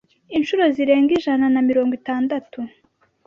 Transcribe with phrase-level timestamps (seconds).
[0.37, 2.59] inshuro zirenga ijana na mirongo itandatu